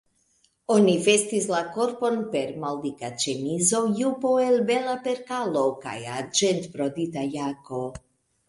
Oni 0.75 0.93
vestis 1.07 1.49
la 1.51 1.59
korpon 1.75 2.17
per 2.31 2.55
maldika 2.63 3.11
ĉemizo, 3.25 3.83
jupo 4.01 4.33
el 4.47 4.57
bela 4.71 4.97
perkalo 5.05 5.67
kaj 5.87 5.97
arĝentbrodita 6.17 7.29
jako. 7.39 7.85